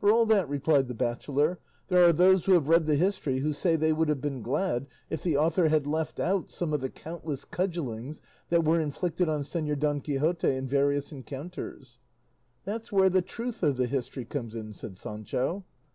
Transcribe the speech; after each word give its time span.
"For 0.00 0.10
all 0.12 0.26
that," 0.26 0.50
replied 0.50 0.88
the 0.88 0.94
bachelor, 0.94 1.58
"there 1.88 2.04
are 2.06 2.12
those 2.12 2.44
who 2.44 2.52
have 2.52 2.68
read 2.68 2.84
the 2.84 2.94
history 2.94 3.38
who 3.38 3.54
say 3.54 3.74
they 3.74 3.90
would 3.94 4.10
have 4.10 4.20
been 4.20 4.42
glad 4.42 4.86
if 5.08 5.22
the 5.22 5.38
author 5.38 5.68
had 5.68 5.86
left 5.86 6.20
out 6.20 6.50
some 6.50 6.74
of 6.74 6.82
the 6.82 6.90
countless 6.90 7.46
cudgellings 7.46 8.20
that 8.50 8.64
were 8.66 8.82
inflicted 8.82 9.30
on 9.30 9.40
Señor 9.40 9.78
Don 9.78 10.02
Quixote 10.02 10.46
in 10.48 10.66
various 10.68 11.10
encounters." 11.10 12.00
"That's 12.66 12.92
where 12.92 13.08
the 13.08 13.22
truth 13.22 13.62
of 13.62 13.78
the 13.78 13.86
history 13.86 14.26
comes 14.26 14.54
in," 14.54 14.74
said 14.74 14.98
Sancho. 14.98 15.64